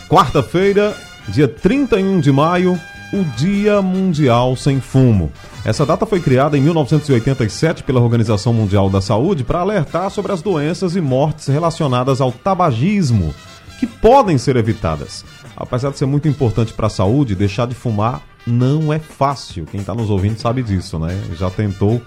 [0.07, 0.95] quarta-feira,
[1.27, 2.79] dia 31 de maio,
[3.11, 5.31] o Dia Mundial Sem Fumo.
[5.65, 10.41] Essa data foi criada em 1987 pela Organização Mundial da Saúde para alertar sobre as
[10.41, 13.33] doenças e mortes relacionadas ao tabagismo,
[13.79, 15.25] que podem ser evitadas.
[15.55, 19.65] Apesar de ser muito importante para a saúde, deixar de fumar não é fácil.
[19.65, 21.19] Quem está nos ouvindo sabe disso, né?
[21.37, 22.01] Já tentou,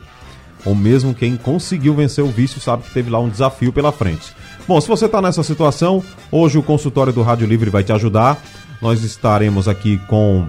[0.65, 4.33] ou mesmo quem conseguiu vencer o vício sabe que teve lá um desafio pela frente.
[4.67, 8.41] Bom, se você está nessa situação, hoje o consultório do Rádio Livre vai te ajudar.
[8.81, 10.49] Nós estaremos aqui com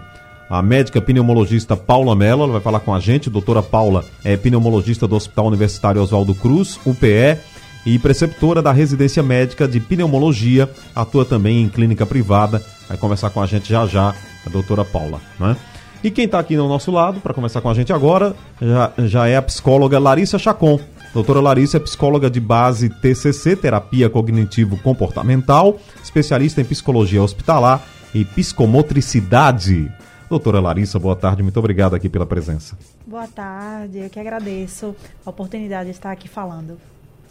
[0.49, 3.29] a médica pneumologista Paula Mello, ela vai falar com a gente.
[3.29, 7.37] Doutora Paula é pneumologista do Hospital Universitário Oswaldo Cruz, UPE,
[7.85, 12.63] e preceptora da residência médica de pneumologia, atua também em clínica privada.
[12.87, 15.55] Vai conversar com a gente já já, a doutora Paula, né?
[16.03, 19.27] E quem está aqui no nosso lado para conversar com a gente agora já, já
[19.27, 20.79] é a psicóloga Larissa Chacon.
[21.13, 28.25] Doutora Larissa é psicóloga de base TCC, Terapia Cognitivo Comportamental, especialista em psicologia hospitalar e
[28.25, 29.89] psicomotricidade.
[30.33, 32.75] Doutora Larissa, boa tarde, muito obrigado aqui pela presença.
[33.05, 36.79] Boa tarde, eu que agradeço a oportunidade de estar aqui falando.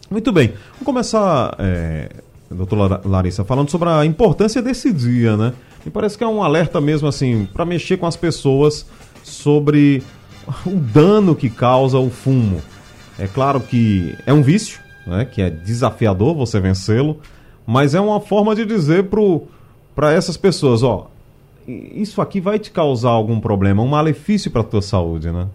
[0.08, 2.10] Muito bem, vamos começar, é,
[2.48, 5.52] doutora Larissa, falando sobre a importância desse dia, né?
[5.84, 8.86] Me parece que é um alerta mesmo, assim, para mexer com as pessoas
[9.24, 10.00] sobre
[10.64, 12.62] o dano que causa o fumo.
[13.18, 15.24] É claro que é um vício, né?
[15.24, 17.18] Que é desafiador você vencê-lo,
[17.66, 19.08] mas é uma forma de dizer
[19.92, 21.10] para essas pessoas, ó,
[21.66, 25.48] isso aqui vai te causar algum problema, um malefício para a tua saúde, né?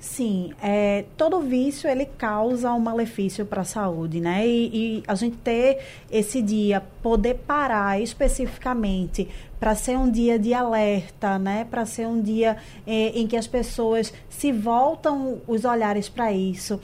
[0.00, 4.46] Sim, é, todo vício ele causa um malefício para a saúde, né?
[4.46, 5.78] E, e, a gente ter
[6.10, 11.66] esse dia, poder parar especificamente para ser um dia de alerta, né?
[11.70, 12.56] Para ser um dia
[12.86, 16.80] é, em que as pessoas se voltam os olhares para isso,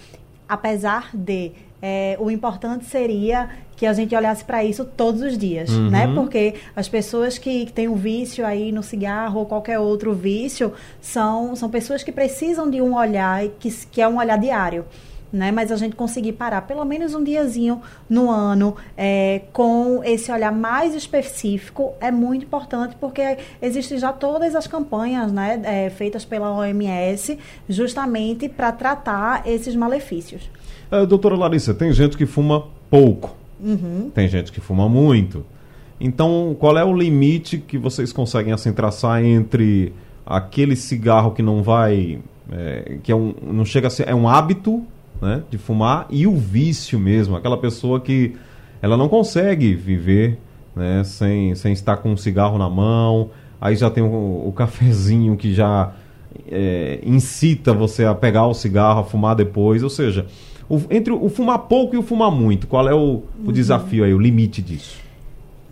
[0.46, 5.70] apesar de é, o importante seria que a gente olhasse para isso todos os dias,
[5.70, 5.90] uhum.
[5.90, 6.12] né?
[6.14, 10.72] Porque as pessoas que, que têm um vício aí no cigarro ou qualquer outro vício
[11.00, 14.86] são, são pessoas que precisam de um olhar que, que é um olhar diário.
[15.30, 15.50] Né?
[15.50, 20.52] Mas a gente conseguir parar pelo menos um diazinho no ano é, com esse olhar
[20.52, 26.52] mais específico é muito importante porque existem já todas as campanhas né, é, feitas pela
[26.52, 27.38] OMS
[27.68, 30.48] justamente para tratar esses malefícios.
[30.90, 34.10] É, doutora Larissa, tem gente que fuma pouco Uhum.
[34.14, 35.44] Tem gente que fuma muito.
[36.00, 39.92] Então, qual é o limite que vocês conseguem assim traçar entre
[40.26, 42.18] aquele cigarro que não vai,
[42.52, 44.84] é, que é um, não chega a ser, é um hábito,
[45.22, 48.36] né, de fumar e o vício mesmo, aquela pessoa que
[48.82, 50.38] ela não consegue viver,
[50.74, 53.30] né, sem, sem estar com um cigarro na mão.
[53.58, 55.92] Aí já tem o, o cafezinho que já
[56.50, 60.26] é, incita você a pegar o cigarro, a fumar depois, ou seja,
[60.68, 63.52] o, entre o fumar pouco e o fumar muito, qual é o, o uhum.
[63.52, 65.06] desafio aí, o limite disso?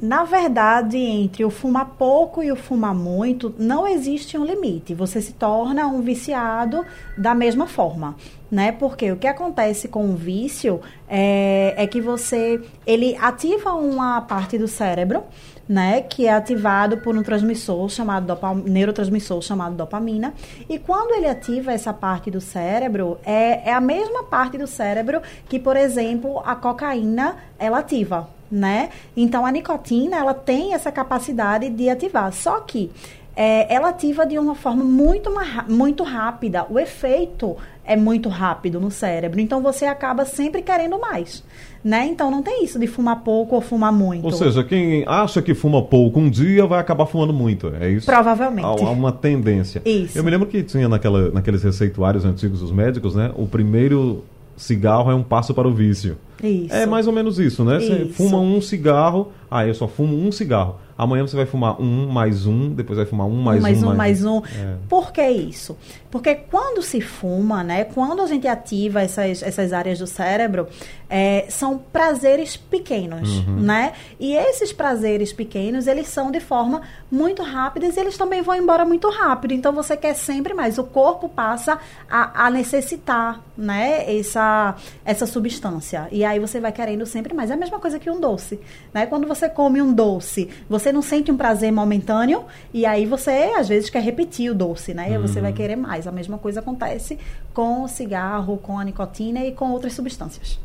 [0.00, 4.92] Na verdade, entre o fumar pouco e o fumar muito, não existe um limite.
[4.92, 6.84] Você se torna um viciado
[7.16, 8.16] da mesma forma,
[8.50, 8.72] né?
[8.72, 14.58] Porque o que acontece com o vício é, é que você ele ativa uma parte
[14.58, 15.22] do cérebro
[15.68, 20.34] né, que é ativado por um transmissor chamado neurotransmissor chamado dopamina.
[20.68, 25.22] E quando ele ativa essa parte do cérebro, é, é a mesma parte do cérebro
[25.48, 28.90] que, por exemplo, a cocaína ela ativa, né?
[29.16, 32.32] Então a nicotina ela tem essa capacidade de ativar.
[32.32, 32.90] Só que
[33.36, 35.30] é, ela ativa de uma forma muito,
[35.68, 36.66] muito rápida.
[36.70, 39.40] O efeito é muito rápido no cérebro.
[39.40, 41.42] Então você acaba sempre querendo mais.
[41.82, 42.06] Né?
[42.06, 44.24] Então não tem isso de fumar pouco ou fumar muito.
[44.24, 48.06] Ou seja, quem acha que fuma pouco um dia vai acabar fumando muito, é isso?
[48.06, 48.82] Provavelmente.
[48.82, 49.82] Há, há uma tendência.
[49.84, 50.16] Isso.
[50.16, 53.30] Eu me lembro que tinha naquela, naqueles receituários antigos dos médicos, né?
[53.36, 54.24] O primeiro
[54.56, 56.16] cigarro é um passo para o vício.
[56.42, 56.74] Isso.
[56.74, 57.80] É mais ou menos isso, né?
[57.80, 60.80] Você fuma um cigarro, ah, eu só fumo um cigarro.
[60.98, 63.62] Amanhã você vai fumar um mais um, depois vai fumar um mais um.
[63.62, 64.38] Mais um, mais, mais um.
[64.38, 64.76] É.
[64.88, 65.76] Por que isso?
[66.10, 67.84] Porque quando se fuma, né?
[67.84, 70.68] Quando a gente ativa essas, essas áreas do cérebro,
[71.10, 73.56] é, são prazeres pequenos, uhum.
[73.60, 73.92] né?
[74.20, 78.84] E esses prazeres pequenos, eles são de forma muito rápida e eles também vão embora
[78.84, 79.52] muito rápido.
[79.52, 80.78] Então você quer sempre mais.
[80.78, 84.16] O corpo passa a, a necessitar, né?
[84.16, 86.06] Essa, essa substância.
[86.12, 87.50] E aí você vai querendo sempre mais.
[87.50, 88.60] É a mesma coisa que um doce,
[88.92, 89.06] né?
[89.06, 93.54] Quando você come um doce, você você não sente um prazer momentâneo e aí você
[93.56, 95.10] às vezes quer repetir o doce, né?
[95.10, 95.22] E uhum.
[95.22, 95.56] você vai uhum.
[95.56, 96.06] querer mais.
[96.06, 97.18] A mesma coisa acontece
[97.54, 100.60] com o cigarro, com a nicotina e com outras substâncias.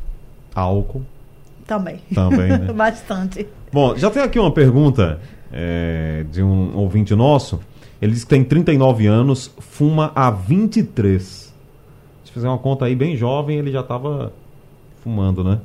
[0.54, 1.02] Álcool?
[1.66, 2.00] Também.
[2.14, 2.72] Também, né?
[2.74, 3.46] Bastante.
[3.72, 5.18] Bom, já tem aqui uma pergunta
[5.50, 7.60] é, de um ouvinte nosso.
[8.02, 11.54] Ele diz que tem 39 anos, fuma há 23.
[12.24, 14.32] Se fizer uma conta aí bem jovem, ele já estava
[15.02, 15.60] fumando, né?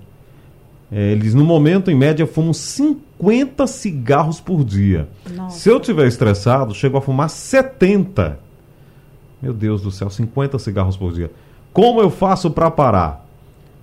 [0.98, 5.10] É, ele diz, no momento, em média, fumo 50 cigarros por dia.
[5.36, 5.60] Nossa.
[5.60, 8.40] Se eu tiver estressado, chego a fumar 70.
[9.42, 11.30] Meu Deus do céu, 50 cigarros por dia.
[11.74, 13.26] Como eu faço para parar?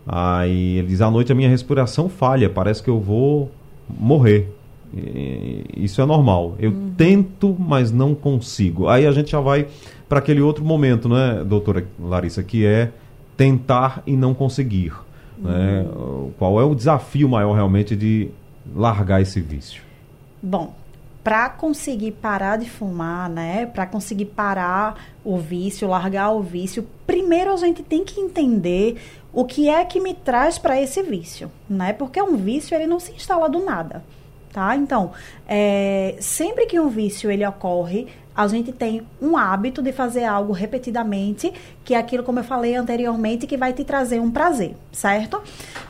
[0.07, 3.51] Aí ele diz, à noite a minha respiração falha, parece que eu vou
[3.89, 4.51] morrer.
[4.95, 6.55] E isso é normal.
[6.59, 6.93] Eu Uhum.
[6.97, 8.89] tento, mas não consigo.
[8.89, 9.67] Aí a gente já vai
[10.09, 12.91] para aquele outro momento, né, doutora Larissa, que é
[13.37, 14.93] tentar e não conseguir.
[15.39, 15.83] Né?
[15.83, 16.33] Uhum.
[16.39, 18.31] Qual é o desafio maior realmente de
[18.75, 19.83] largar esse vício?
[20.43, 20.75] Bom,
[21.23, 23.67] para conseguir parar de fumar, né?
[23.67, 29.01] Para conseguir parar o vício, largar o vício, primeiro a gente tem que entender
[29.33, 31.93] o que é que me traz para esse vício, né?
[31.93, 34.05] Porque um vício ele não se instala do nada,
[34.53, 34.75] tá?
[34.77, 35.13] Então,
[35.47, 40.53] é, sempre que um vício ele ocorre, a gente tem um hábito de fazer algo
[40.53, 41.53] repetidamente,
[41.85, 45.41] que é aquilo, como eu falei anteriormente, que vai te trazer um prazer, certo?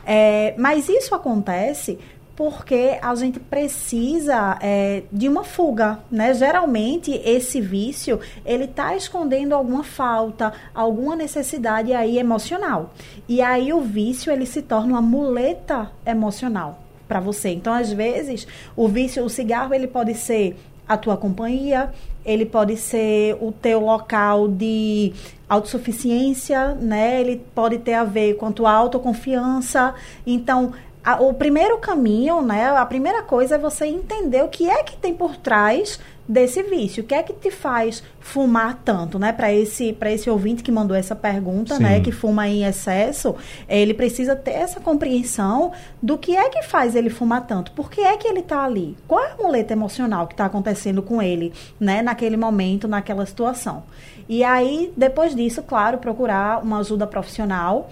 [0.04, 1.98] É, mas isso acontece
[2.34, 6.32] porque a gente precisa é, de uma fuga, né?
[6.34, 12.94] Geralmente esse vício ele está escondendo alguma falta, alguma necessidade aí emocional.
[13.28, 17.50] E aí o vício ele se torna uma muleta emocional para você.
[17.50, 20.56] Então às vezes o vício, o cigarro ele pode ser
[20.88, 21.92] a tua companhia,
[22.24, 25.12] ele pode ser o teu local de
[25.48, 27.20] autossuficiência, né?
[27.20, 29.94] Ele pode ter a ver com a tua autoconfiança.
[30.26, 30.72] Então,
[31.04, 32.66] a- o primeiro caminho, né?
[32.76, 37.02] A primeira coisa é você entender o que é que tem por trás desse vício,
[37.02, 39.32] o que é que te faz fumar tanto, né?
[39.32, 41.96] Para esse para esse ouvinte que mandou essa pergunta, né?
[41.96, 42.02] Sim.
[42.02, 43.34] Que fuma em excesso,
[43.68, 48.00] ele precisa ter essa compreensão do que é que faz ele fumar tanto, por que
[48.00, 51.52] é que ele está ali, qual é a muleta emocional que está acontecendo com ele,
[51.78, 52.00] né?
[52.02, 53.82] Naquele momento, naquela situação.
[54.28, 57.90] E aí, depois disso, claro, procurar uma ajuda profissional.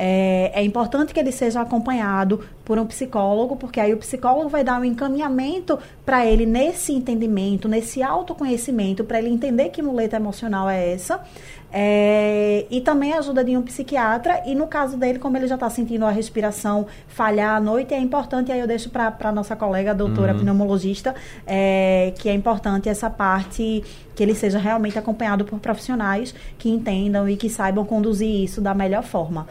[0.00, 4.62] É, é importante que ele seja acompanhado por um psicólogo, porque aí o psicólogo vai
[4.62, 10.68] dar um encaminhamento para ele nesse entendimento, nesse autoconhecimento, para ele entender que muleta emocional
[10.68, 11.18] é essa.
[11.72, 14.42] É, e também a ajuda de um psiquiatra.
[14.44, 17.98] E no caso dele, como ele já está sentindo a respiração falhar à noite, é
[17.98, 21.14] importante, aí eu deixo para a nossa colega, a doutora pneumologista,
[21.46, 23.82] é, que é importante essa parte
[24.14, 28.74] que ele seja realmente acompanhado por profissionais que entendam e que saibam conduzir isso da
[28.74, 29.46] melhor forma.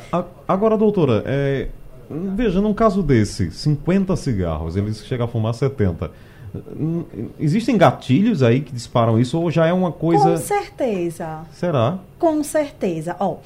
[0.48, 1.70] Agora, doutora, é,
[2.10, 6.12] veja, num caso desse, 50 cigarros, ele chega a fumar 70.
[6.56, 7.04] Hum,
[7.40, 10.32] Existem gatilhos aí que disparam isso ou já é uma coisa.
[10.32, 11.42] Com certeza.
[11.52, 12.00] Será?
[12.18, 13.16] Com certeza.
[13.20, 13.38] Ó,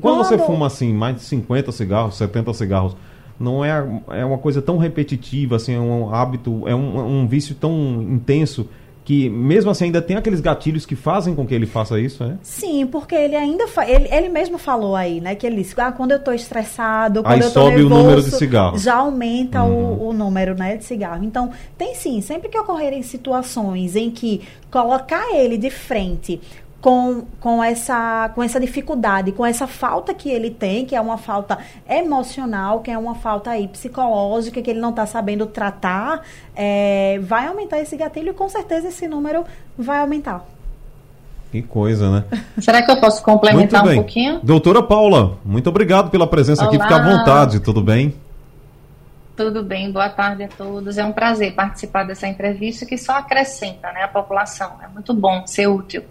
[0.00, 2.96] Quando, você fuma assim, mais de 50 cigarros, 70 cigarros,
[3.38, 7.54] não é, é uma coisa tão repetitiva, assim, é um hábito, é um, um vício
[7.54, 8.68] tão intenso
[9.06, 12.34] que mesmo assim ainda tem aqueles gatilhos que fazem com que ele faça isso, é?
[12.42, 15.92] Sim, porque ele ainda fa- ele, ele mesmo falou aí, né, que ele disse, ah,
[15.92, 18.82] quando eu tô estressado, quando Aí eu tô sobe o nervoso, número de cigarros.
[18.82, 19.92] já aumenta Uhum.
[19.92, 21.22] o, o número, né, de cigarro.
[21.24, 24.42] Então, tem sim, sempre que ocorrerem situações em que
[24.72, 26.40] colocar ele de frente
[26.80, 31.18] com, com, essa, com essa dificuldade, com essa falta que ele tem, que é uma
[31.18, 31.58] falta
[31.88, 36.22] emocional, que é uma falta aí psicológica, que ele não está sabendo tratar,
[36.54, 39.44] é, vai aumentar esse gatilho e com certeza esse número
[39.76, 40.44] vai aumentar.
[41.50, 42.24] Que coisa, né?
[42.58, 43.98] Será que eu posso complementar muito bem.
[43.98, 44.40] um pouquinho?
[44.42, 46.76] Doutora Paula, muito obrigado pela presença aqui.
[46.76, 46.86] Olá.
[46.86, 48.14] Fique à vontade, tudo bem?
[49.36, 50.96] Tudo bem, boa tarde a todos.
[50.96, 54.72] É um prazer participar dessa entrevista que só acrescenta né, a população.
[54.82, 56.02] É muito bom ser útil.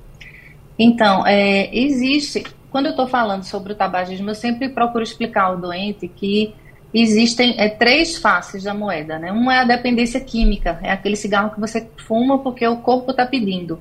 [0.77, 5.57] Então, é, existe, quando eu estou falando sobre o tabagismo, eu sempre procuro explicar ao
[5.57, 6.53] doente que
[6.93, 9.17] existem é, três faces da moeda.
[9.17, 9.31] Né?
[9.31, 13.25] Uma é a dependência química, é aquele cigarro que você fuma porque o corpo está
[13.25, 13.79] pedindo.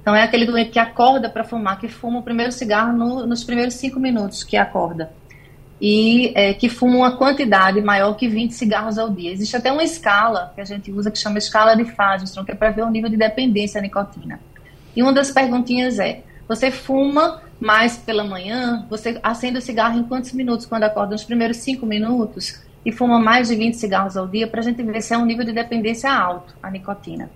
[0.00, 3.44] Então, é aquele doente que acorda para fumar, que fuma o primeiro cigarro no- nos
[3.44, 5.12] primeiros cinco minutos que acorda
[5.80, 9.32] e é, que fuma uma quantidade maior que 20 cigarros ao dia.
[9.32, 12.54] Existe até uma escala que a gente usa que chama escala de Fagstrom, que é
[12.54, 14.38] para ver o nível de dependência à nicotina.
[14.94, 18.84] E uma das perguntinhas é: você fuma mais pela manhã?
[18.90, 21.12] Você acende o cigarro em quantos minutos quando acorda?
[21.12, 22.60] Nos primeiros cinco minutos?
[22.84, 25.24] E fuma mais de 20 cigarros ao dia para a gente ver se é um
[25.24, 27.30] nível de dependência alto a nicotina.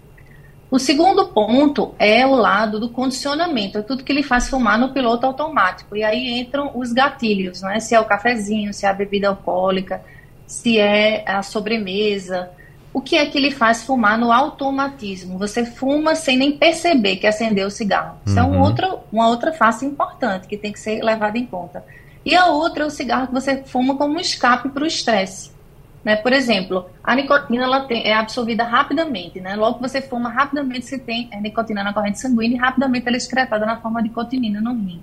[0.69, 4.93] O segundo ponto é o lado do condicionamento, é tudo que ele faz fumar no
[4.93, 5.95] piloto automático.
[5.95, 7.79] E aí entram os gatilhos, né?
[7.79, 10.03] Se é o cafezinho, se é a bebida alcoólica,
[10.45, 12.51] se é a sobremesa.
[12.95, 15.37] O que é que ele faz fumar no automatismo?
[15.37, 18.19] Você fuma sem nem perceber que acendeu o cigarro.
[18.25, 18.63] Isso é um Uhum.
[18.63, 21.85] outro, uma outra face importante que tem que ser levada em conta.
[22.25, 25.51] E a outra é o cigarro que você fuma como um escape para o estresse.
[26.05, 26.15] Né?
[26.17, 29.57] Por exemplo, a nicotina ela tem, é absorvida rapidamente, né?
[29.57, 33.17] Logo que você fuma, rapidamente você tem a nicotina na corrente sanguínea e rapidamente ela
[33.17, 35.03] é excretada na forma de nicotinina no rim.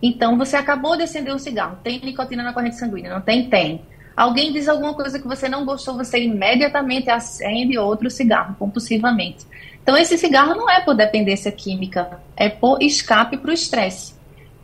[0.00, 3.12] Então, você acabou de acender um cigarro, tem nicotina na corrente sanguínea?
[3.12, 3.50] Não tem?
[3.50, 3.82] Tem.
[4.18, 9.46] Alguém diz alguma coisa que você não gostou, você imediatamente acende outro cigarro, compulsivamente.
[9.80, 14.14] Então, esse cigarro não é por dependência química, é por escape para o estresse.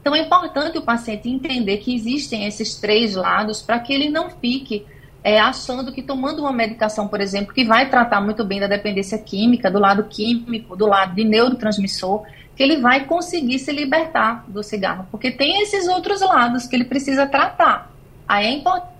[0.01, 4.29] Então, é importante o paciente entender que existem esses três lados para que ele não
[4.29, 4.85] fique
[5.23, 9.19] é, achando que tomando uma medicação, por exemplo, que vai tratar muito bem da dependência
[9.19, 12.25] química, do lado químico, do lado de neurotransmissor,
[12.57, 16.85] que ele vai conseguir se libertar do cigarro, porque tem esses outros lados que ele
[16.85, 17.93] precisa tratar.
[18.27, 18.51] Aí a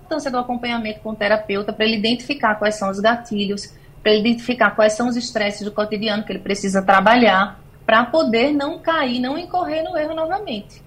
[0.05, 4.21] importância do acompanhamento com o terapeuta para ele identificar quais são os gatilhos, para ele
[4.21, 9.19] identificar quais são os estresses do cotidiano que ele precisa trabalhar, para poder não cair,
[9.19, 10.81] não incorrer no erro novamente.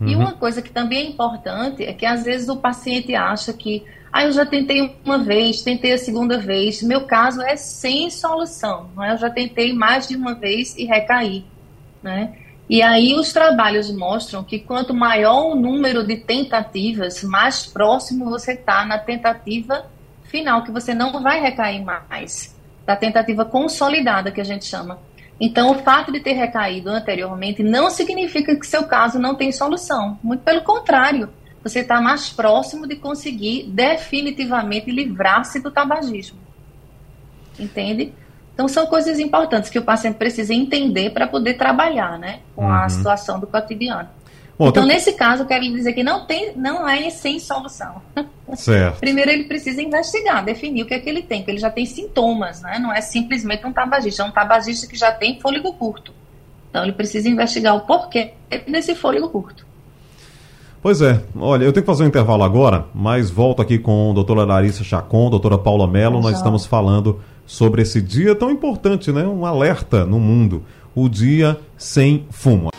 [0.00, 0.08] Uhum.
[0.08, 3.84] E uma coisa que também é importante é que às vezes o paciente acha que
[4.12, 6.82] ah, eu já tentei uma vez, tentei a segunda vez.
[6.82, 8.88] Meu caso é sem solução.
[8.94, 9.12] Não é?
[9.12, 11.44] Eu já tentei mais de uma vez e recaí.
[12.02, 12.34] Né?
[12.68, 18.52] E aí os trabalhos mostram que quanto maior o número de tentativas, mais próximo você
[18.52, 19.86] está na tentativa
[20.24, 22.56] final, que você não vai recair mais.
[22.84, 24.98] Da tentativa consolidada, que a gente chama.
[25.40, 30.18] Então, o fato de ter recaído anteriormente não significa que seu caso não tem solução.
[30.22, 31.28] Muito pelo contrário
[31.62, 36.38] você está mais próximo de conseguir definitivamente livrar-se do tabagismo.
[37.58, 38.12] Entende?
[38.56, 42.72] Então, são coisas importantes que o paciente precisa entender para poder trabalhar né, com uhum.
[42.72, 44.08] a situação do cotidiano.
[44.58, 44.94] Bom, então, tem...
[44.94, 48.00] nesse caso, eu quero dizer que não, tem, não é sem solução.
[48.54, 48.96] Certo.
[49.00, 51.84] Primeiro, ele precisa investigar, definir o que é que ele tem, que ele já tem
[51.84, 52.78] sintomas, né?
[52.78, 56.14] não é simplesmente um tabagista, é um tabagista que já tem fôlego curto.
[56.70, 58.32] Então, ele precisa investigar o porquê
[58.66, 59.66] desse fôlego curto.
[60.80, 64.14] Pois é, olha, eu tenho que fazer um intervalo agora, mas volto aqui com a
[64.14, 69.26] doutora Larissa Chacon, doutora Paula Mello, nós estamos falando sobre esse dia tão importante, né?
[69.26, 70.62] Um alerta no mundo,
[70.94, 72.70] o Dia Sem Fumo.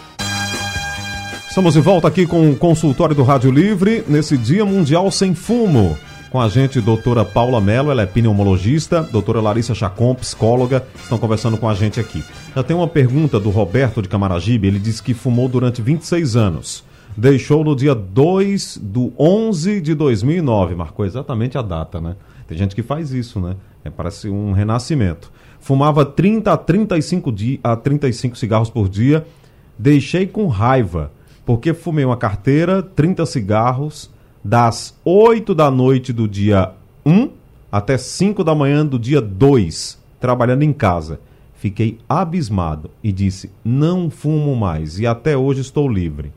[1.47, 5.97] Estamos de volta aqui com o consultório do Rádio Livre, nesse Dia Mundial Sem Fumo.
[6.29, 11.57] Com a gente, doutora Paula Mello, ela é pneumologista, doutora Larissa Chacon, psicóloga, estão conversando
[11.57, 12.24] com a gente aqui.
[12.53, 16.88] Já tem uma pergunta do Roberto de Camaragibe, ele disse que fumou durante 26 anos
[17.17, 20.75] deixou no dia 2 do 11 de 2009.
[20.75, 22.15] Marcou exatamente a data, né?
[22.47, 23.55] Tem gente que faz isso, né?
[23.88, 25.32] É, parece um renascimento.
[25.60, 29.25] Fumava 30 a 35, di a 35 cigarros por dia.
[29.77, 31.12] Deixei com raiva,
[31.46, 34.12] porque fumei uma carteira, 30 cigarros,
[34.44, 36.74] das 8 da noite do dia
[37.06, 37.29] 1
[37.72, 41.20] até 5 da manhã do dia 2, trabalhando em casa.
[41.56, 46.32] Fiquei abismado e disse: não fumo mais e até hoje estou livre.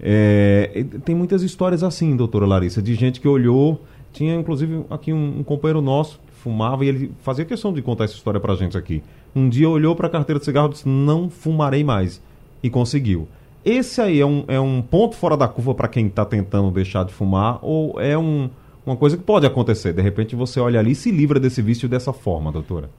[0.00, 3.80] É, tem muitas histórias assim, doutora Larissa, de gente que olhou.
[4.12, 8.14] Tinha inclusive aqui um, um companheiro nosso fumava e ele fazia questão de contar essa
[8.14, 9.02] história pra gente aqui.
[9.34, 12.20] Um dia olhou para a carteira de cigarro e disse: Não fumarei mais.
[12.62, 13.28] E conseguiu.
[13.64, 17.04] Esse aí é um, é um ponto fora da curva para quem está tentando deixar
[17.04, 18.50] de fumar ou é um,
[18.84, 19.92] uma coisa que pode acontecer?
[19.92, 22.90] De repente você olha ali e se livra desse vício dessa forma, doutora?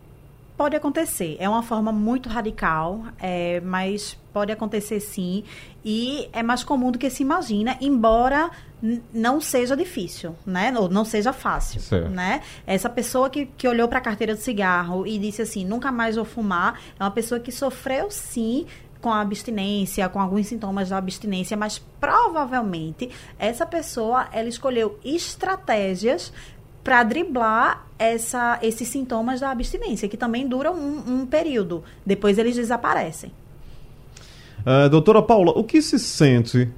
[0.55, 1.35] Pode acontecer.
[1.39, 5.43] É uma forma muito radical, é, mas pode acontecer sim.
[5.83, 8.51] E é mais comum do que se imagina, embora
[9.13, 10.73] não seja difícil, né?
[10.77, 12.09] Ou não seja fácil, certo.
[12.09, 12.41] né?
[12.67, 16.17] Essa pessoa que, que olhou para a carteira de cigarro e disse assim, nunca mais
[16.17, 18.65] vou fumar, é uma pessoa que sofreu sim
[19.03, 26.31] com a abstinência, com alguns sintomas da abstinência, mas provavelmente essa pessoa ela escolheu estratégias
[26.83, 31.83] para driblar essa, esses sintomas da abstinência, que também duram um, um período.
[32.05, 33.31] Depois eles desaparecem.
[34.59, 36.69] Uh, doutora Paula, o que se sente,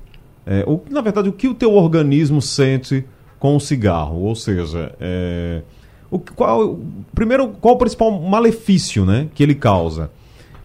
[0.46, 3.06] é, o, na verdade, o que o teu organismo sente
[3.40, 4.22] com o cigarro?
[4.22, 5.62] Ou seja, é,
[6.10, 6.80] o, qual,
[7.14, 10.12] primeiro, qual o principal malefício né, que ele causa?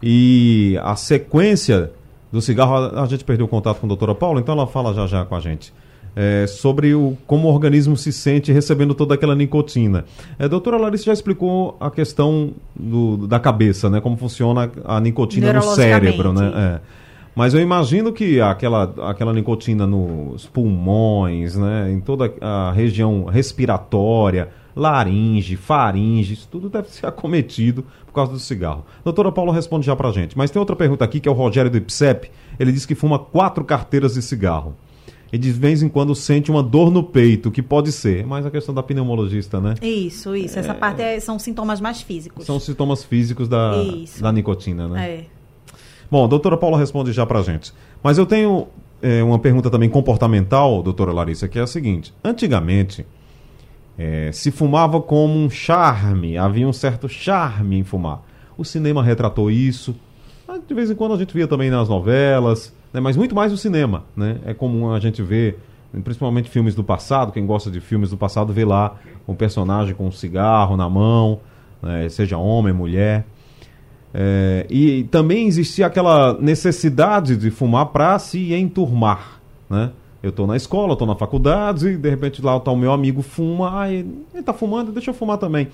[0.03, 1.93] E a sequência
[2.33, 4.95] do cigarro, a, a gente perdeu o contato com a doutora Paula, então ela fala
[4.95, 5.73] já já com a gente
[6.15, 10.05] é, sobre o, como o organismo se sente recebendo toda aquela nicotina.
[10.39, 14.01] É, a doutora Larissa já explicou a questão do, da cabeça, né?
[14.01, 16.53] Como funciona a nicotina no cérebro, né?
[16.55, 16.81] É.
[17.35, 21.91] Mas eu imagino que aquela, aquela nicotina nos pulmões, né?
[21.93, 28.39] Em toda a região respiratória, laringe, faringe, isso tudo deve ser acometido por causa do
[28.41, 28.85] cigarro.
[29.05, 30.37] doutora Paula responde já pra gente.
[30.37, 32.31] Mas tem outra pergunta aqui que é o Rogério do IPSEP.
[32.59, 34.75] Ele diz que fuma quatro carteiras de cigarro
[35.33, 38.51] e de vez em quando sente uma dor no peito, que pode ser, mas a
[38.51, 39.75] questão da pneumologista, né?
[39.81, 40.59] Isso, isso.
[40.59, 42.45] Essa é, parte é, são sintomas mais físicos.
[42.45, 43.73] São sintomas físicos da,
[44.21, 45.09] da nicotina, né?
[45.09, 45.25] É.
[46.11, 47.73] Bom, a doutora Paula responde já pra gente.
[48.03, 48.67] Mas eu tenho
[49.01, 52.13] é, uma pergunta também comportamental, doutora Larissa, que é a seguinte.
[52.25, 53.07] Antigamente,
[53.97, 58.23] é, se fumava como um charme, havia um certo charme em fumar.
[58.59, 59.95] O cinema retratou isso.
[60.67, 63.01] De vez em quando a gente via também nas novelas, né?
[63.01, 64.05] mas muito mais o cinema.
[64.17, 64.39] Né?
[64.45, 65.59] É comum a gente ver,
[66.05, 70.07] principalmente filmes do passado, quem gosta de filmes do passado vê lá um personagem com
[70.07, 71.41] um cigarro na mão,
[71.83, 72.09] né?
[72.09, 73.25] seja homem, mulher.
[74.13, 79.93] É, e também existia aquela necessidade de fumar para se enturmar, né?
[80.23, 83.23] Eu estou na escola, estou na faculdade, e de repente lá está o meu amigo
[83.23, 85.69] fuma, ah, ele está fumando, deixa eu fumar também.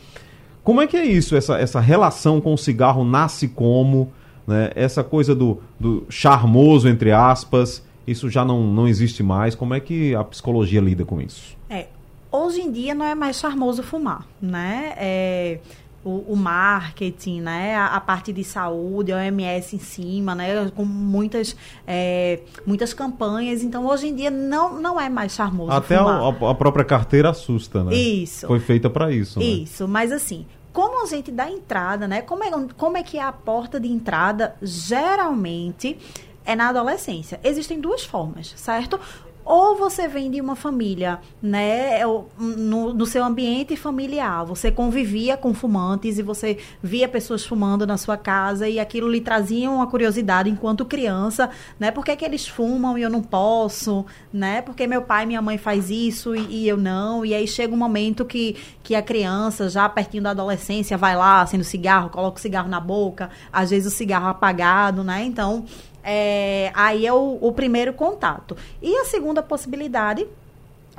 [0.63, 4.13] Como é que é isso, essa, essa relação com o cigarro nasce como,
[4.47, 4.71] né?
[4.75, 9.81] essa coisa do, do charmoso, entre aspas, isso já não, não existe mais, como é
[9.81, 11.57] que a psicologia lida com isso?
[11.69, 11.87] É,
[12.31, 14.95] hoje em dia não é mais charmoso fumar, né?
[14.97, 15.59] É,
[16.07, 17.75] o, o marketing, né?
[17.75, 20.71] A, a, parte de saúde, a OMS em cima, né?
[20.75, 23.65] Com muitas, é, muitas campanhas.
[23.65, 27.83] Então, hoje em dia, não, não é mais charmoso Até a, a, própria carteira assusta,
[27.83, 27.93] né?
[27.93, 28.47] Isso.
[28.47, 29.45] Foi feita para isso, né?
[29.45, 32.21] Isso, mas assim, como a gente dá entrada, né?
[32.21, 35.99] Como é, como é que é a porta de entrada, geralmente,
[36.45, 37.41] é na adolescência.
[37.43, 39.01] Existem duas formas, certo?
[39.47, 42.05] Ou você vem de uma família, né,
[42.37, 47.97] no, no, seu ambiente familiar, você convivia com fumantes e você via pessoas fumando na
[47.97, 51.49] sua casa e aquilo lhe trazia uma curiosidade enquanto criança,
[51.79, 55.23] né, por que, é que eles fumam e eu não posso, né, porque meu pai
[55.23, 58.57] e minha mãe faz isso e, e, eu não, e aí chega um momento que,
[58.83, 62.69] que a criança, já pertinho da adolescência, vai lá, acende o cigarro, coloca o cigarro
[62.69, 65.65] na boca, às vezes o cigarro apagado, né, então
[66.07, 68.57] é, aí é o, o primeiro contato.
[68.81, 70.27] E a segunda possibilidade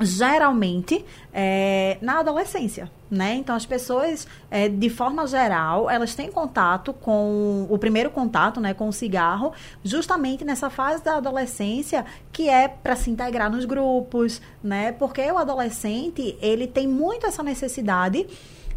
[0.00, 3.34] geralmente é, na adolescência, né?
[3.34, 8.74] Então as pessoas, é, de forma geral, elas têm contato com o primeiro contato, né,
[8.74, 14.40] com o cigarro, justamente nessa fase da adolescência que é para se integrar nos grupos,
[14.62, 14.92] né?
[14.92, 18.24] Porque o adolescente ele tem muito essa necessidade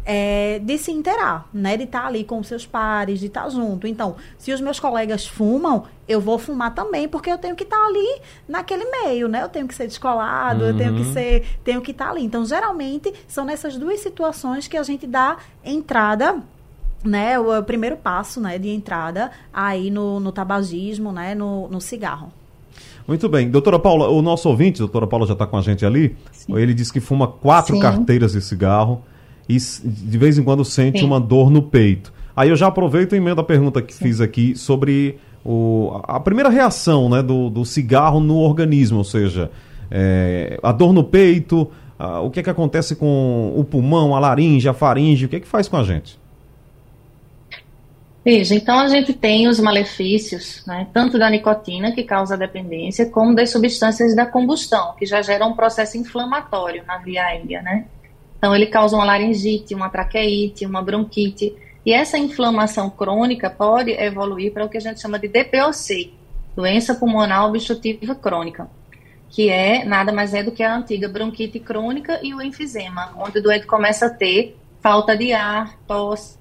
[0.04, 1.76] é, de se interar, né?
[1.76, 3.86] De estar tá ali com os seus pares, de estar tá junto.
[3.86, 7.78] Então, se os meus colegas fumam, eu vou fumar também, porque eu tenho que estar
[7.78, 9.42] tá ali naquele meio, né?
[9.42, 10.70] Eu tenho que ser descolado, uhum.
[10.70, 11.12] eu tenho que uhum.
[11.12, 12.24] ser, tenho que estar ali.
[12.24, 16.42] Então, geralmente, são nessas duas situações que a gente dá entrada
[17.04, 21.80] né, o, o primeiro passo, né, de entrada aí no, no tabagismo, né, no, no
[21.80, 22.32] cigarro.
[23.06, 23.50] Muito bem.
[23.50, 26.56] Doutora Paula, o nosso ouvinte, doutora Paula já está com a gente ali, Sim.
[26.56, 27.82] ele disse que fuma quatro Sim.
[27.82, 29.02] carteiras de cigarro
[29.48, 31.06] e de vez em quando sente Sim.
[31.06, 32.12] uma dor no peito.
[32.34, 34.04] Aí eu já aproveito e emendo a pergunta que Sim.
[34.04, 39.50] fiz aqui sobre o, a primeira reação né, do, do cigarro no organismo, ou seja,
[39.90, 44.20] é, a dor no peito, a, o que é que acontece com o pulmão, a
[44.20, 46.20] laringe, a faringe, o que é que faz com a gente?
[48.24, 53.34] Veja, então a gente tem os malefícios, né, tanto da nicotina, que causa dependência, como
[53.34, 57.84] das substâncias da combustão, que já geram um processo inflamatório na via aérea, né?
[58.42, 61.54] Então, ele causa uma laringite, uma traqueite, uma bronquite.
[61.86, 66.12] E essa inflamação crônica pode evoluir para o que a gente chama de DPOC,
[66.56, 68.68] doença pulmonar obstrutiva crônica,
[69.28, 73.38] que é nada mais é do que a antiga bronquite crônica e o enfisema, onde
[73.38, 76.36] o doente começa a ter falta de ar, tosse,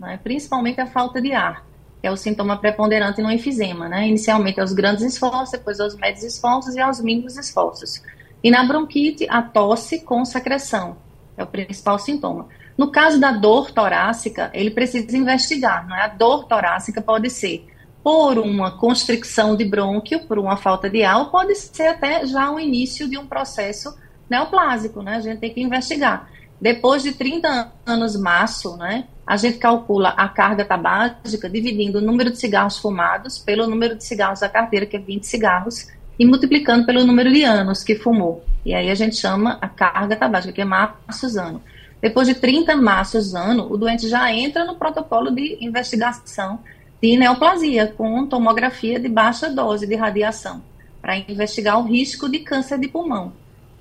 [0.00, 0.18] né?
[0.24, 1.64] principalmente a falta de ar,
[2.00, 4.08] que é o sintoma preponderante no enfisema, né?
[4.08, 8.02] Inicialmente aos grandes esforços, depois aos médios esforços e aos mínimos esforços.
[8.42, 11.03] E na bronquite, a tosse com secreção,
[11.36, 12.48] é o principal sintoma.
[12.76, 15.86] No caso da dor torácica, ele precisa investigar.
[15.86, 16.02] Não é?
[16.02, 17.66] A dor torácica pode ser
[18.02, 22.50] por uma constricção de brônquio, por uma falta de ar, ou pode ser até já
[22.50, 23.96] o início de um processo
[24.28, 25.16] neoplásico, né?
[25.16, 26.28] A gente tem que investigar.
[26.60, 32.30] Depois de 30 anos maço, né, a gente calcula a carga tabágica dividindo o número
[32.30, 35.88] de cigarros fumados pelo número de cigarros da carteira, que é 20 cigarros,
[36.18, 38.44] e multiplicando pelo número de anos que fumou.
[38.64, 41.62] E aí a gente chama a carga tabágica, que é maços ano.
[42.00, 46.58] Depois de 30 maços ano, o doente já entra no protocolo de investigação
[47.00, 50.62] de neoplasia, com tomografia de baixa dose de radiação,
[51.02, 53.32] para investigar o risco de câncer de pulmão.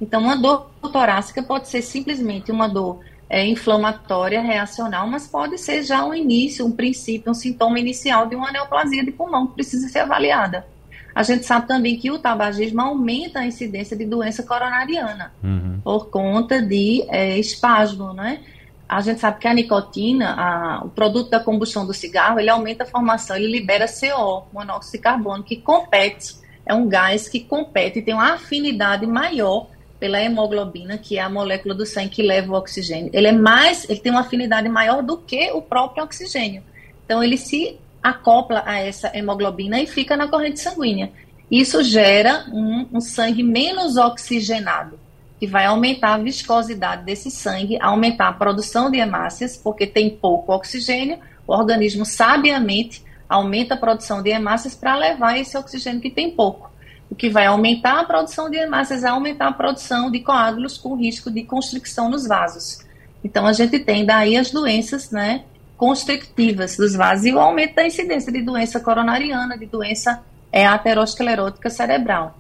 [0.02, 5.84] Então, uma dor torácica pode ser simplesmente uma dor é, inflamatória reacional, mas pode ser
[5.84, 9.88] já um início, um princípio, um sintoma inicial de uma neoplasia de pulmão que precisa
[9.88, 10.68] ser avaliada.
[11.14, 15.80] A gente sabe também que o tabagismo aumenta a incidência de doença coronariana uhum.
[15.84, 18.40] por conta de é, espasmo, né?
[18.88, 22.84] A gente sabe que a nicotina, a, o produto da combustão do cigarro, ele aumenta
[22.84, 28.00] a formação, ele libera CO, monóxido de carbono, que compete, é um gás que compete
[28.00, 29.68] e tem uma afinidade maior
[30.00, 33.10] pela hemoglobina, que é a molécula do sangue que leva o oxigênio.
[33.14, 36.62] Ele é mais, ele tem uma afinidade maior do que o próprio oxigênio.
[37.06, 41.12] Então ele se acopla a essa hemoglobina e fica na corrente sanguínea.
[41.50, 45.00] Isso gera um, um sangue menos oxigenado,
[45.40, 50.52] que vai aumentar a viscosidade desse sangue, aumentar a produção de hemácias, porque tem pouco
[50.52, 56.32] oxigênio, o organismo sabiamente aumenta a produção de hemácias para levar esse oxigênio que tem
[56.32, 56.72] pouco.
[57.10, 61.30] O que vai aumentar a produção de hemácias aumentar a produção de coágulos com risco
[61.30, 62.80] de constricção nos vasos.
[63.24, 65.44] Então, a gente tem daí as doenças né,
[65.78, 71.70] constrictivas dos vasos e o aumento da incidência de doença coronariana, de doença é, aterosclerótica
[71.70, 72.38] cerebral.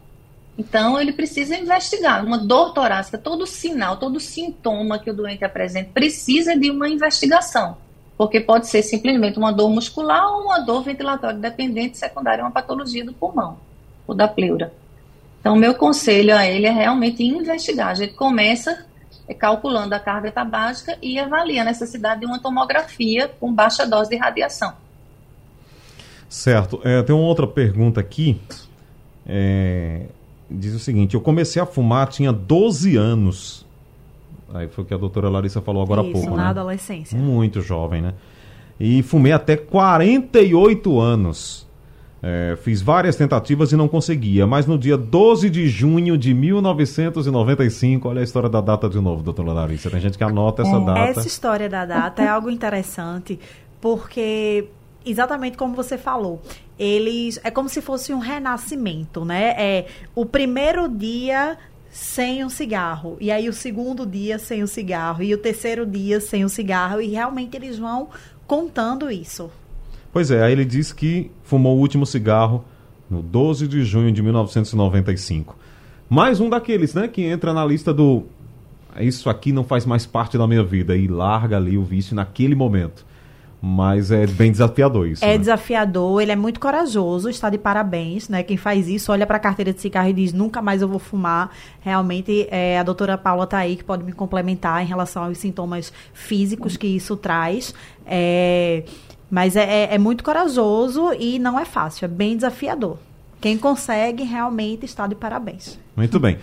[0.58, 2.24] Então, ele precisa investigar.
[2.24, 7.78] Uma dor torácica, todo sinal, todo sintoma que o doente apresenta precisa de uma investigação
[8.18, 13.04] porque pode ser simplesmente uma dor muscular ou uma dor ventilatória dependente secundária uma patologia
[13.04, 13.58] do pulmão
[14.08, 14.74] ou da pleura.
[15.40, 17.90] Então, meu conselho a ele é realmente investigar.
[17.90, 18.86] A gente começa
[19.38, 24.16] calculando a carga tabágica e avalia a necessidade de uma tomografia com baixa dose de
[24.18, 24.74] radiação.
[26.28, 26.82] Certo.
[26.84, 28.42] É, tem uma outra pergunta aqui.
[29.26, 30.08] É,
[30.50, 33.66] diz o seguinte: eu comecei a fumar, tinha 12 anos.
[34.54, 36.50] Aí foi o que a doutora Larissa falou agora Isso, há pouco, na né?
[36.50, 37.18] adolescência.
[37.18, 38.14] Muito jovem, né?
[38.80, 41.68] E fumei até 48 anos.
[42.26, 48.08] É, fiz várias tentativas e não conseguia, mas no dia 12 de junho de 1995,
[48.08, 49.90] olha a história da data de novo, doutora Larissa.
[49.90, 51.00] Tem gente que anota essa data.
[51.02, 53.38] Essa história da data é algo interessante,
[53.82, 54.70] porque
[55.06, 56.42] exatamente como você falou,
[56.80, 59.54] eles é como se fosse um renascimento, né?
[59.58, 61.58] É o primeiro dia
[61.92, 66.22] sem um cigarro, e aí o segundo dia sem o cigarro, e o terceiro dia
[66.22, 68.08] sem o cigarro, e realmente eles vão
[68.48, 69.52] contando isso.
[70.14, 72.64] Pois é, aí ele diz que fumou o último cigarro
[73.10, 75.58] no 12 de junho de 1995.
[76.08, 78.24] Mais um daqueles, né, que entra na lista do
[79.00, 82.54] isso aqui não faz mais parte da minha vida e larga ali o vício naquele
[82.54, 83.04] momento.
[83.66, 85.24] Mas é bem desafiador isso.
[85.24, 85.38] É né?
[85.38, 88.44] desafiador, ele é muito corajoso, está de parabéns, né?
[88.44, 91.00] Quem faz isso olha para a carteira de cigarro e diz nunca mais eu vou
[91.00, 91.50] fumar.
[91.80, 95.94] Realmente, é, a doutora Paula está aí que pode me complementar em relação aos sintomas
[96.14, 97.74] físicos que isso traz.
[98.06, 98.84] É,
[99.34, 103.00] mas é, é, é muito corajoso e não é fácil, é bem desafiador.
[103.42, 105.80] Quem consegue realmente está de parabéns.
[105.98, 106.38] Muito bem.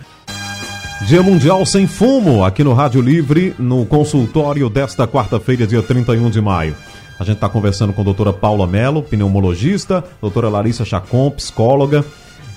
[1.07, 6.41] Dia Mundial Sem Fumo, aqui no Rádio Livre, no consultório desta quarta-feira, dia 31 de
[6.41, 6.75] maio.
[7.17, 12.03] A gente está conversando com a doutora Paula Mello, pneumologista, doutora Larissa Chacon, psicóloga,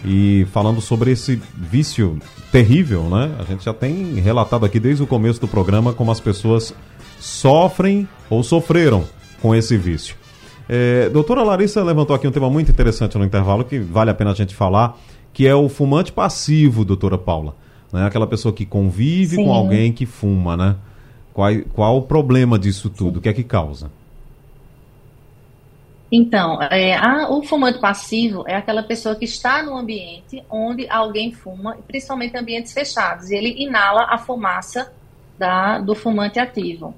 [0.04, 2.18] e falando sobre esse vício
[2.50, 3.36] terrível, né?
[3.38, 6.74] A gente já tem relatado aqui desde o começo do programa como as pessoas
[7.20, 9.04] sofrem ou sofreram
[9.40, 10.23] com esse vício.
[10.68, 14.30] É, doutora Larissa levantou aqui um tema muito interessante no intervalo que vale a pena
[14.30, 14.98] a gente falar,
[15.32, 17.54] que é o fumante passivo, doutora Paula.
[17.92, 18.04] Né?
[18.06, 19.44] Aquela pessoa que convive Sim.
[19.44, 20.76] com alguém que fuma, né?
[21.32, 23.18] Qual, qual o problema disso tudo?
[23.18, 23.90] O que é que causa?
[26.10, 31.32] Então, é, a- o fumante passivo é aquela pessoa que está no ambiente onde alguém
[31.32, 34.92] fuma, principalmente em ambientes fechados, e ele inala a fumaça
[35.38, 36.94] da- do fumante ativo.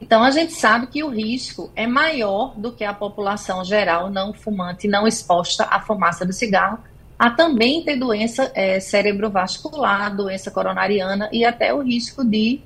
[0.00, 4.32] Então, a gente sabe que o risco é maior do que a população geral não
[4.32, 6.78] fumante, não exposta à fumaça do cigarro,
[7.18, 12.60] a também ter doença é, cerebrovascular, doença coronariana e até o risco de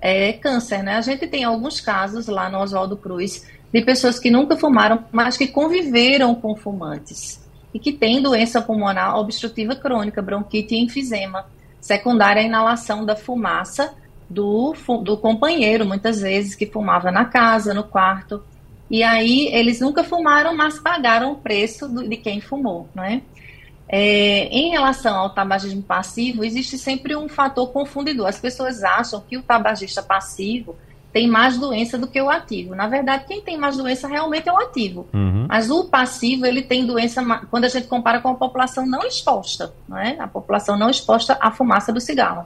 [0.00, 0.96] é, câncer, né?
[0.96, 5.36] A gente tem alguns casos lá no Oswaldo Cruz de pessoas que nunca fumaram, mas
[5.36, 11.44] que conviveram com fumantes e que têm doença pulmonar obstrutiva crônica, bronquite e enfisema,
[11.80, 13.92] secundária à inalação da fumaça
[14.28, 18.42] do, do companheiro, muitas vezes, que fumava na casa, no quarto.
[18.90, 23.22] E aí eles nunca fumaram, mas pagaram o preço do- de quem fumou, né?
[23.88, 28.26] É, em relação ao tabagismo passivo, existe sempre um fator confundidor.
[28.26, 30.74] As pessoas acham que o tabagista passivo
[31.12, 32.74] tem mais doença do que o ativo.
[32.74, 35.06] Na verdade, quem tem mais doença realmente é o ativo.
[35.14, 35.46] Uhum.
[35.48, 39.72] Mas o passivo, ele tem doença quando a gente compara com a população não exposta,
[39.88, 40.16] não é?
[40.18, 42.44] A população não exposta à fumaça do cigarro.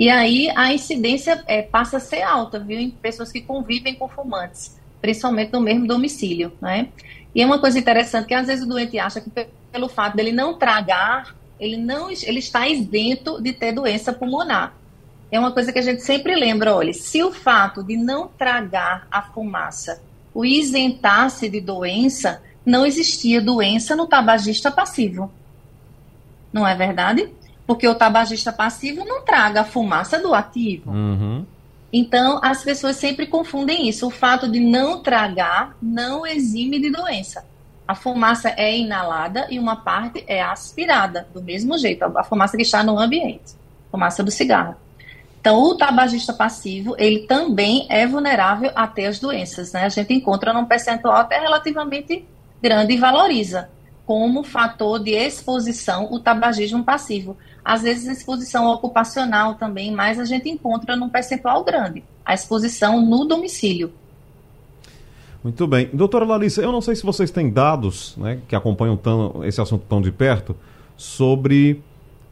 [0.00, 4.08] E aí a incidência é, passa a ser alta, viu, em pessoas que convivem com
[4.08, 6.88] fumantes, principalmente no mesmo domicílio, né?
[7.34, 10.16] E é uma coisa interessante que às vezes o doente acha que pe- pelo fato
[10.16, 14.74] dele não tragar, ele não ele está isento de ter doença pulmonar.
[15.30, 19.06] É uma coisa que a gente sempre lembra, olha, se o fato de não tragar
[19.10, 25.30] a fumaça o isentasse de doença, não existia doença no tabagista passivo.
[26.52, 27.28] Não é verdade?
[27.70, 30.90] Porque o tabagista passivo não traga a fumaça do ativo.
[30.90, 31.46] Uhum.
[31.92, 34.08] Então, as pessoas sempre confundem isso.
[34.08, 37.44] O fato de não tragar não exime de doença.
[37.86, 42.64] A fumaça é inalada e uma parte é aspirada, do mesmo jeito, a fumaça que
[42.64, 43.54] está no ambiente,
[43.88, 44.74] fumaça do cigarro.
[45.40, 49.84] Então, o tabagista passivo, ele também é vulnerável a ter as doenças, né?
[49.84, 52.26] A gente encontra num percentual até relativamente
[52.60, 53.70] grande e valoriza.
[54.10, 57.36] Como fator de exposição o tabagismo passivo.
[57.64, 63.24] Às vezes, exposição ocupacional também, mas a gente encontra num percentual grande a exposição no
[63.24, 63.92] domicílio.
[65.44, 65.88] Muito bem.
[65.92, 69.84] Doutora Larissa, eu não sei se vocês têm dados né, que acompanham tão, esse assunto
[69.88, 70.56] tão de perto
[70.96, 71.80] sobre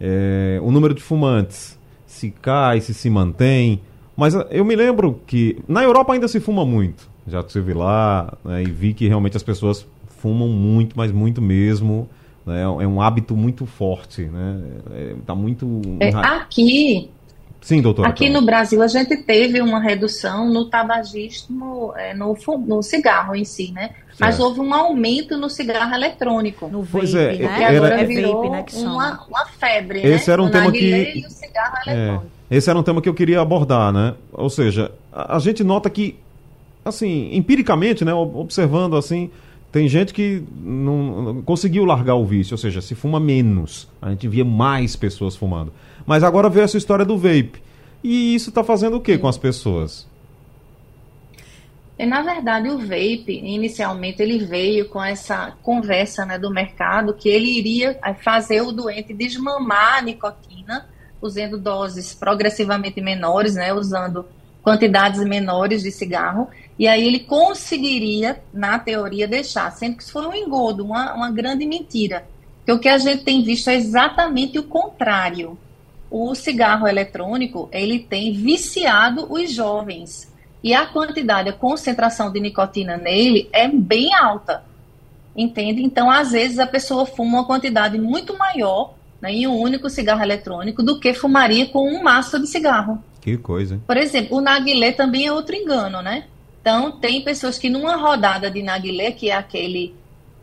[0.01, 3.81] é, o número de fumantes, se cai, se se mantém.
[4.17, 7.09] Mas eh, eu me lembro que na Europa ainda se fuma muito.
[7.29, 9.87] Já estive lá né, e vi que realmente as pessoas
[10.19, 12.09] fumam muito, mas muito mesmo.
[12.47, 14.23] Né, é um hábito muito forte.
[14.23, 15.81] Né, é, tá muito.
[16.01, 17.11] É, aqui,
[17.61, 18.07] Sim, doutor.
[18.07, 23.45] Aqui no Brasil a gente teve uma redução no tabagismo, é, no, no cigarro em
[23.45, 23.91] si, né?
[23.91, 24.21] Certo.
[24.21, 26.69] Mas houve um aumento no cigarro eletrônico.
[26.69, 27.63] No vape, pois é, né?
[27.63, 30.33] Era, agora virou vape, né, uma, uma febre, Esse né?
[30.35, 31.25] era um o tema que...
[31.27, 32.27] o cigarro é, eletrônico.
[32.51, 34.15] Esse era um tema que eu queria abordar, né?
[34.33, 36.17] Ou seja, a, a gente nota que,
[36.85, 38.15] assim, empiricamente, né?
[38.15, 39.31] Observando assim,
[39.71, 43.89] tem gente que não, não, conseguiu largar o vício, ou seja, se fuma menos.
[44.01, 45.73] A gente via mais pessoas fumando.
[46.07, 47.63] Mas agora veio essa história do vape.
[48.03, 50.07] E isso está fazendo o que com as pessoas?
[51.99, 57.29] E, na verdade, o vape, inicialmente, ele veio com essa conversa né, do mercado que
[57.29, 60.87] ele iria eh, fazer o doente desmamar a nicotina,
[61.21, 64.25] usando doses progressivamente menores, né, usando
[64.63, 66.49] quantidades menores de cigarro,
[66.79, 71.31] e aí ele conseguiria, na teoria, deixar, sendo que isso foi um engodo, uma, uma
[71.31, 72.25] grande mentira.
[72.59, 75.59] Porque o que a gente tem visto é exatamente o contrário.
[76.09, 80.33] O cigarro eletrônico, ele tem viciado os jovens.
[80.63, 84.65] E a quantidade, a concentração de nicotina nele é bem alta.
[85.37, 85.83] Entende?
[85.83, 90.23] Então, às vezes, a pessoa fuma uma quantidade muito maior né, em um único cigarro
[90.23, 93.03] eletrônico do que fumaria com um maço de cigarro.
[93.21, 93.81] Que coisa.
[93.87, 96.25] Por exemplo, o narguilé também é outro engano, né?
[96.69, 99.97] Então, tem pessoas que numa rodada de narguilé, que é aquele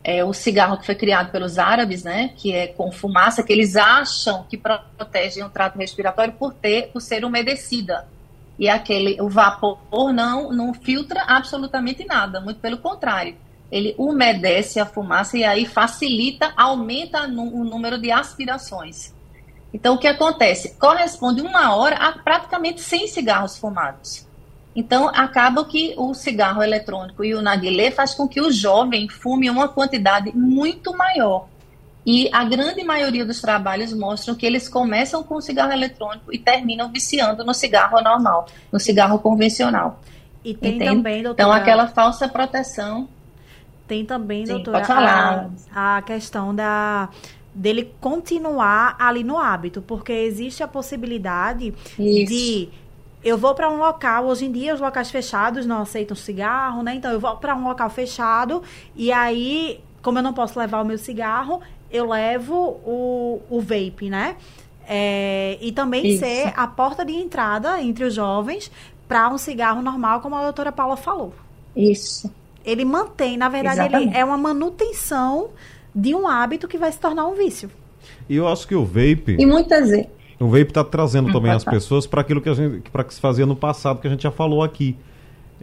[0.04, 3.76] é, o cigarro que foi criado pelos árabes, né, que é com fumaça, que eles
[3.76, 8.08] acham que protegem o trato respiratório por ter, por ser umedecida.
[8.58, 9.78] E aquele, o vapor
[10.12, 13.36] não, não filtra absolutamente nada, muito pelo contrário.
[13.72, 19.14] Ele umedece a fumaça e aí facilita, aumenta o número de aspirações.
[19.72, 20.74] Então, o que acontece?
[20.80, 24.25] Corresponde uma hora a praticamente 100 cigarros fumados.
[24.76, 29.50] Então, acaba que o cigarro eletrônico e o narguilé faz com que o jovem fume
[29.50, 31.48] uma quantidade muito maior.
[32.06, 36.38] E a grande maioria dos trabalhos mostram que eles começam com o cigarro eletrônico e
[36.38, 40.02] terminam viciando no cigarro normal, no cigarro convencional.
[40.44, 40.96] E tem Entende?
[40.96, 41.50] também, doutora...
[41.50, 43.08] Então, aquela falsa proteção...
[43.88, 47.08] Tem também, Sim, doutora, a, a questão da
[47.54, 52.30] dele continuar ali no hábito, porque existe a possibilidade Isso.
[52.30, 52.70] de
[53.26, 56.94] eu vou para um local, hoje em dia os locais fechados não aceitam cigarro, né?
[56.94, 58.62] Então eu vou para um local fechado
[58.96, 61.60] e aí, como eu não posso levar o meu cigarro,
[61.92, 62.54] eu levo
[62.86, 64.36] o, o vape, né?
[64.88, 66.20] É, e também Isso.
[66.20, 68.72] ser a porta de entrada entre os jovens
[69.08, 71.34] para um cigarro normal, como a doutora Paula falou.
[71.76, 72.32] Isso.
[72.64, 74.10] Ele mantém, na verdade, Exatamente.
[74.10, 75.50] ele é uma manutenção
[75.96, 77.72] de um hábito que vai se tornar um vício.
[78.30, 79.38] E eu acho que o vape.
[79.40, 80.15] E muitas vezes.
[80.40, 83.22] O vape está trazendo também as pessoas para aquilo que a gente para que se
[83.22, 84.96] fazia no passado, que a gente já falou aqui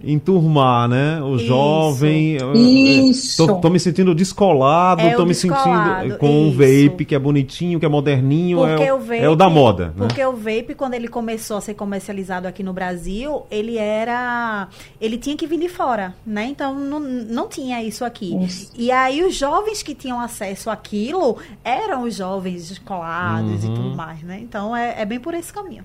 [0.05, 1.21] enturmar, né?
[1.23, 1.47] O isso.
[1.47, 2.37] jovem.
[2.55, 3.47] Isso.
[3.47, 6.01] Tô, tô, me sentindo descolado, é tô me descolado.
[6.01, 9.37] sentindo com o vape que é bonitinho, que é moderninho, é o, vape, é o
[9.37, 9.89] da moda.
[9.89, 10.07] Né?
[10.07, 14.69] Porque o vape, quando ele começou a ser comercializado aqui no Brasil, ele era.
[15.01, 16.47] Ele tinha que vir de fora, né?
[16.47, 18.37] Então não, não tinha isso aqui.
[18.45, 18.71] Isso.
[18.77, 23.73] E aí os jovens que tinham acesso àquilo eram os jovens descolados uhum.
[23.73, 24.41] e tudo mais, né?
[24.43, 25.85] Então é, é bem por esse caminho.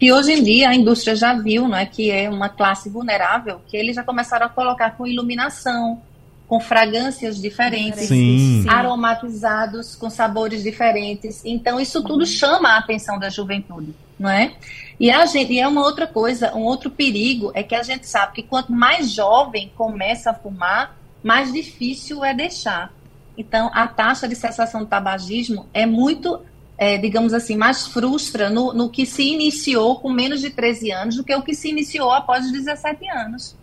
[0.00, 3.60] E hoje em dia a indústria já viu, não é, que é uma classe vulnerável,
[3.66, 6.00] que eles já começaram a colocar com iluminação,
[6.46, 8.64] com fragrâncias diferentes, Sim.
[8.68, 11.42] aromatizados com sabores diferentes.
[11.44, 14.54] Então isso tudo chama a atenção da juventude, não é?
[15.00, 18.06] E a gente, e é uma outra coisa, um outro perigo é que a gente
[18.06, 22.92] sabe que quanto mais jovem começa a fumar, mais difícil é deixar.
[23.36, 26.40] Então, a taxa de cessação do tabagismo é muito
[26.76, 31.16] é, digamos assim, mais frustra no, no que se iniciou com menos de 13 anos
[31.16, 33.56] do que o que se iniciou após os 17 anos.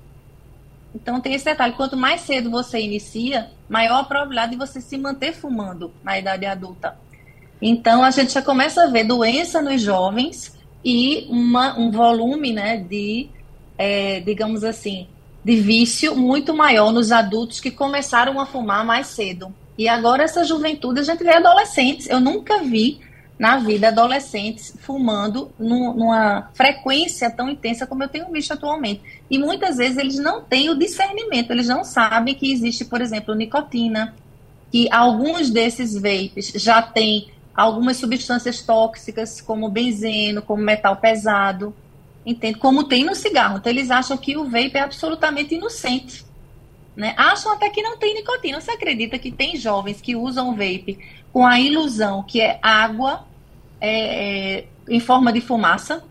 [0.93, 4.97] Então tem esse detalhe, quanto mais cedo você inicia, maior a probabilidade de você se
[4.97, 6.97] manter fumando na idade adulta.
[7.61, 12.77] Então a gente já começa a ver doença nos jovens e uma, um volume né,
[12.77, 13.29] de,
[13.77, 15.07] é, digamos assim,
[15.43, 19.53] de vício muito maior nos adultos que começaram a fumar mais cedo.
[19.81, 22.07] E agora essa juventude, a gente vê adolescentes.
[22.07, 22.99] Eu nunca vi
[23.39, 29.01] na vida adolescentes fumando numa frequência tão intensa como eu tenho visto atualmente.
[29.27, 33.33] E muitas vezes eles não têm o discernimento, eles não sabem que existe, por exemplo,
[33.33, 34.13] nicotina,
[34.71, 41.73] que alguns desses vapes já têm algumas substâncias tóxicas, como benzeno, como metal pesado,
[42.23, 42.59] entende?
[42.59, 43.57] Como tem no cigarro.
[43.57, 46.23] Então, eles acham que o vape é absolutamente inocente.
[46.95, 47.13] Né?
[47.17, 48.59] Acham até que não tem nicotina.
[48.59, 50.99] Você acredita que tem jovens que usam vape
[51.31, 53.25] com a ilusão que é água
[53.79, 56.03] é, é, em forma de fumaça,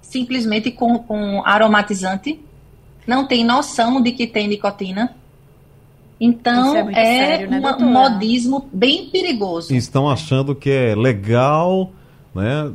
[0.00, 2.40] simplesmente com, com aromatizante?
[3.06, 5.14] Não tem noção de que tem nicotina.
[6.20, 9.74] Então, é, é sério, né, um modismo bem perigoso.
[9.74, 11.92] Estão achando que é legal,
[12.34, 12.70] né?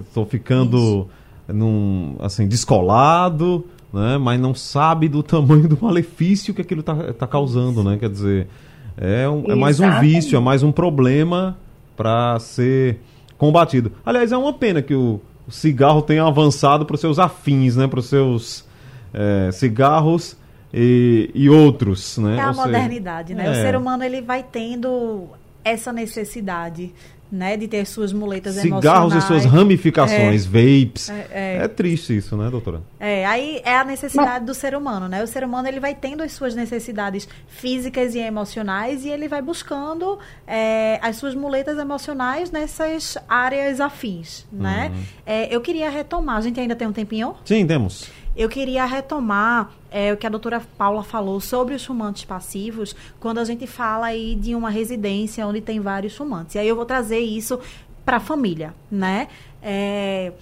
[0.00, 1.08] Estou ficando
[1.46, 4.18] num, assim, descolado, né?
[4.18, 7.98] Mas não sabe do tamanho do malefício que aquilo está tá causando, né?
[7.98, 8.48] Quer dizer,
[8.96, 11.56] é, um, é mais um vício, é mais um problema
[11.96, 13.00] para ser
[13.36, 13.92] combatido.
[14.04, 17.86] Aliás, é uma pena que o, o cigarro tenha avançado para os seus afins, né?
[17.86, 18.64] Para os seus
[19.12, 20.36] é, cigarros
[20.72, 22.36] e, e outros, né?
[22.36, 23.48] É a Ou modernidade, seja, né?
[23.48, 23.52] É.
[23.52, 25.28] O ser humano ele vai tendo
[25.64, 26.92] essa necessidade
[27.32, 31.08] né, de ter suas muletas Cigarros e suas ramificações, é, vapes.
[31.08, 31.56] É, é.
[31.62, 32.82] é, triste isso, né, doutora?
[33.00, 35.24] É, aí é a necessidade do ser humano, né?
[35.24, 39.40] O ser humano ele vai tendo as suas necessidades físicas e emocionais e ele vai
[39.40, 44.92] buscando é, as suas muletas emocionais nessas áreas afins, né?
[44.94, 45.02] Uhum.
[45.24, 47.34] É, eu queria retomar, a gente ainda tem um tempinho?
[47.46, 48.10] Sim, temos.
[48.34, 53.38] Eu queria retomar é, o que a doutora Paula falou sobre os fumantes passivos, quando
[53.38, 56.54] a gente fala aí de uma residência onde tem vários fumantes.
[56.54, 57.60] E aí eu vou trazer isso
[58.04, 59.28] para a família, né?
[59.62, 60.32] É,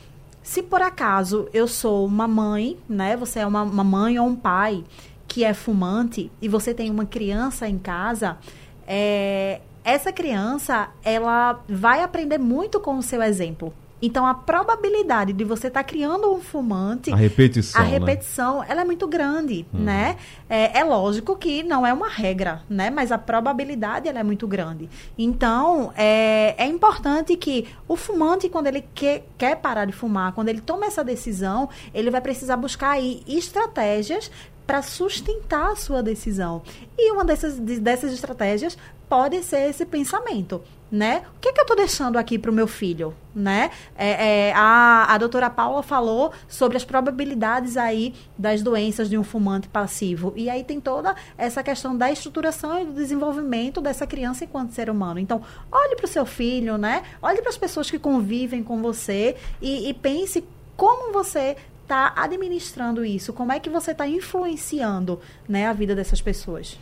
[0.43, 3.17] se por acaso eu sou uma mãe, né?
[3.17, 4.85] Você é uma, uma mãe ou um pai
[5.27, 8.39] que é fumante e você tem uma criança em casa,
[8.87, 13.73] é, essa criança ela vai aprender muito com o seu exemplo.
[14.03, 17.13] Então, a probabilidade de você estar tá criando um fumante...
[17.13, 17.91] A repetição, A né?
[17.91, 18.67] repetição, né?
[18.69, 19.79] ela é muito grande, hum.
[19.81, 20.17] né?
[20.49, 22.91] É, é, lógico que não é uma regra, né?
[22.91, 24.89] Mas a probabilidade, ela é muito grande.
[25.19, 30.49] Então, é, é importante que o fumante, quando ele quer, quer parar de fumar, quando
[30.49, 34.31] ele toma essa decisão, ele vai precisar buscar aí estratégias
[34.67, 36.63] para sustentar a sua decisão.
[36.97, 41.23] E uma dessas, dessas estratégias pode ser esse pensamento né?
[41.37, 43.71] O que, é que eu estou deixando aqui para o meu filho, né?
[43.97, 49.23] É, é, a, a doutora Paula falou sobre as probabilidades aí das doenças de um
[49.23, 50.33] fumante passivo.
[50.37, 54.91] E aí tem toda essa questão da estruturação e do desenvolvimento dessa criança enquanto ser
[54.91, 55.21] humano.
[55.21, 57.03] Então, olhe para o seu filho, né?
[57.23, 60.45] Olhe para as pessoas que convivem com você e, e pense
[60.77, 66.21] como você está administrando isso, como é que você está influenciando né, a vida dessas
[66.23, 66.79] pessoas.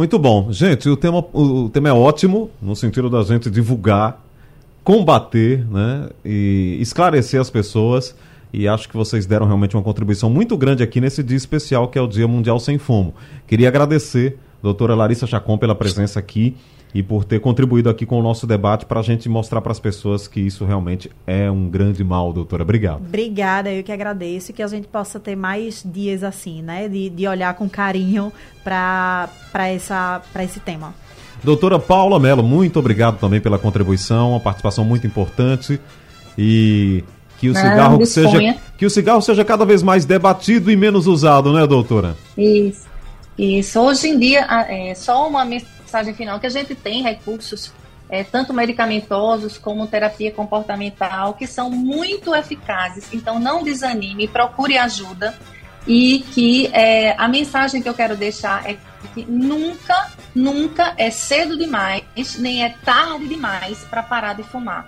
[0.00, 0.50] Muito bom.
[0.50, 4.18] Gente, o tema, o tema é ótimo, no sentido da gente divulgar,
[4.82, 8.16] combater né, e esclarecer as pessoas.
[8.50, 11.98] E acho que vocês deram realmente uma contribuição muito grande aqui nesse dia especial, que
[11.98, 13.12] é o Dia Mundial Sem Fumo.
[13.46, 16.56] Queria agradecer, doutora Larissa Chacon, pela presença aqui
[16.94, 19.78] e por ter contribuído aqui com o nosso debate para a gente mostrar para as
[19.78, 22.62] pessoas que isso realmente é um grande mal, doutora.
[22.62, 23.00] Obrigado.
[23.06, 26.88] Obrigada, eu que agradeço e que a gente possa ter mais dias assim, né?
[26.88, 28.32] De, de olhar com carinho
[28.64, 29.28] para
[30.42, 30.92] esse tema.
[31.42, 35.80] Doutora Paula Mello, muito obrigado também pela contribuição, uma participação muito importante
[36.36, 37.02] e
[37.38, 41.52] que o cigarro seja que o cigarro seja cada vez mais debatido e menos usado,
[41.52, 42.16] né, doutora?
[42.36, 42.89] Isso.
[43.40, 43.80] Isso.
[43.80, 47.72] Hoje em dia, é só uma mensagem final, que a gente tem recursos,
[48.10, 53.08] é, tanto medicamentosos como terapia comportamental, que são muito eficazes.
[53.14, 55.34] Então, não desanime, procure ajuda.
[55.86, 58.76] E que é, a mensagem que eu quero deixar é
[59.14, 62.02] que nunca, nunca é cedo demais,
[62.38, 64.86] nem é tarde demais para parar de fumar.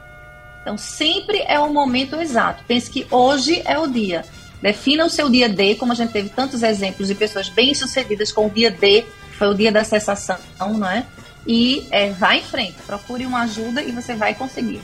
[0.60, 2.62] Então, sempre é o momento exato.
[2.68, 4.26] Pense que hoje é o dia.
[4.62, 8.46] Defina o seu dia D, como a gente teve tantos exemplos de pessoas bem-sucedidas com
[8.46, 9.04] o dia D
[9.42, 11.04] foi o dia da cessação, não é?
[11.44, 14.80] E é, vá em frente, procure uma ajuda e você vai conseguir.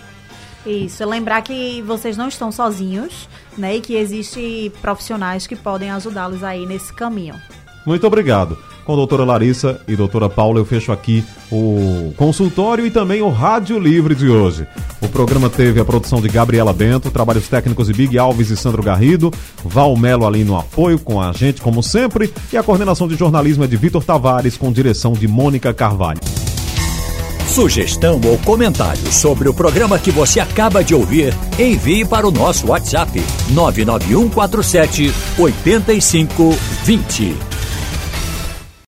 [0.67, 3.77] Isso, lembrar que vocês não estão sozinhos, né?
[3.77, 7.41] E que existem profissionais que podem ajudá-los aí nesse caminho.
[7.87, 8.59] Muito obrigado.
[8.89, 11.23] Com a doutora Larissa e doutora Paula, eu fecho aqui
[11.53, 14.67] o consultório e também o Rádio Livre de hoje.
[15.03, 18.83] O programa teve a produção de Gabriela Bento, trabalhos técnicos de Big Alves e Sandro
[18.83, 19.31] Garrido,
[19.63, 23.63] Val Melo ali no apoio com a gente, como sempre, e a coordenação de jornalismo
[23.63, 26.21] é de Vitor Tavares, com direção de Mônica Carvalho.
[27.47, 32.69] Sugestão ou comentário sobre o programa que você acaba de ouvir, envie para o nosso
[32.69, 37.48] WhatsApp 99147 8520.